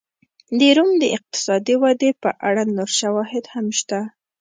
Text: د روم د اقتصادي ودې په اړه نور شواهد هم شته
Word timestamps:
د 0.59 0.61
روم 0.77 0.91
د 1.01 1.03
اقتصادي 1.17 1.75
ودې 1.81 2.11
په 2.23 2.29
اړه 2.47 2.63
نور 2.75 2.89
شواهد 2.99 3.43
هم 3.53 3.65
شته 3.79 3.99